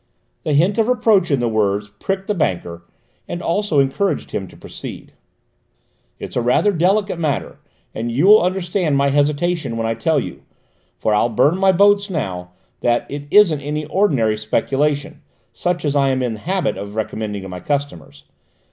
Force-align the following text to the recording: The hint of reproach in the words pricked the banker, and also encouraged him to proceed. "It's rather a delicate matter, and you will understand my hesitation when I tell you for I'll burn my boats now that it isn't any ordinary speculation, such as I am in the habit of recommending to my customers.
The 0.43 0.53
hint 0.53 0.79
of 0.79 0.87
reproach 0.87 1.29
in 1.29 1.39
the 1.39 1.47
words 1.47 1.91
pricked 1.99 2.25
the 2.25 2.33
banker, 2.33 2.81
and 3.27 3.39
also 3.39 3.79
encouraged 3.79 4.31
him 4.31 4.47
to 4.47 4.57
proceed. 4.57 5.13
"It's 6.17 6.35
rather 6.35 6.71
a 6.71 6.75
delicate 6.79 7.19
matter, 7.19 7.59
and 7.93 8.11
you 8.11 8.25
will 8.25 8.41
understand 8.41 8.97
my 8.97 9.09
hesitation 9.09 9.77
when 9.77 9.85
I 9.85 9.93
tell 9.93 10.19
you 10.19 10.41
for 10.97 11.13
I'll 11.13 11.29
burn 11.29 11.59
my 11.59 11.71
boats 11.71 12.09
now 12.09 12.49
that 12.79 13.05
it 13.11 13.27
isn't 13.29 13.61
any 13.61 13.85
ordinary 13.85 14.37
speculation, 14.39 15.21
such 15.53 15.85
as 15.85 15.95
I 15.95 16.09
am 16.09 16.23
in 16.23 16.33
the 16.33 16.39
habit 16.39 16.77
of 16.79 16.95
recommending 16.95 17.43
to 17.43 17.47
my 17.49 17.59
customers. 17.59 18.23